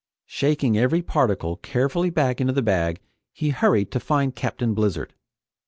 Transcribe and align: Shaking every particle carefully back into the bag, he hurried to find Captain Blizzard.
Shaking 0.25 0.79
every 0.79 1.03
particle 1.03 1.57
carefully 1.57 2.09
back 2.09 2.41
into 2.41 2.53
the 2.53 2.63
bag, 2.63 3.01
he 3.31 3.49
hurried 3.51 3.91
to 3.91 3.99
find 3.99 4.35
Captain 4.35 4.73
Blizzard. 4.73 5.13